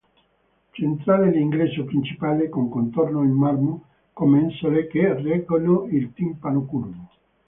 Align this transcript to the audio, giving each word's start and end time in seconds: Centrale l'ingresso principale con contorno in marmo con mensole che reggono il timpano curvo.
Centrale 0.75 1.29
l'ingresso 1.29 1.83
principale 1.85 2.49
con 2.49 2.69
contorno 2.69 3.21
in 3.21 3.33
marmo 3.33 3.85
con 4.13 4.31
mensole 4.31 4.87
che 4.87 5.13
reggono 5.21 5.85
il 5.91 6.11
timpano 6.11 6.65
curvo. 6.65 7.09